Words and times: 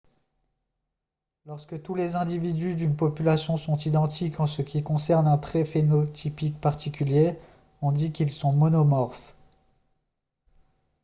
lorsque 1.45 1.79
tous 1.83 1.93
les 1.93 2.15
individus 2.15 2.73
d'une 2.73 2.95
population 2.95 3.55
sont 3.55 3.77
identiques 3.77 4.39
en 4.39 4.47
ce 4.47 4.63
qui 4.63 4.81
concerne 4.81 5.27
un 5.27 5.37
trait 5.37 5.63
phénotypique 5.63 6.59
particulier 6.59 7.37
on 7.83 7.91
dit 7.91 8.11
qu'ils 8.11 8.31
sont 8.31 8.51
monomorphes 8.51 9.35